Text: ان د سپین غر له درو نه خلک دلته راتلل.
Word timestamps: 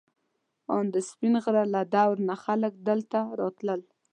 ان 0.75 0.85
د 0.93 0.95
سپین 1.09 1.33
غر 1.43 1.55
له 1.75 1.81
درو 1.93 2.13
نه 2.27 2.35
خلک 2.43 2.73
دلته 2.87 3.19
راتلل. 3.39 3.81